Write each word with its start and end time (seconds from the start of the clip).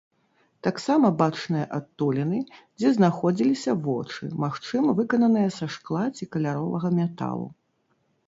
Таксама 0.67 1.09
бачныя 1.17 1.65
адтуліны, 1.79 2.39
дзе 2.79 2.93
знаходзіліся 2.97 3.75
вочы, 3.87 4.23
магчыма, 4.43 4.97
выкананыя 5.01 5.49
са 5.57 5.65
шкла 5.75 6.03
ці 6.15 6.23
каляровага 6.37 6.89
металу. 7.01 7.47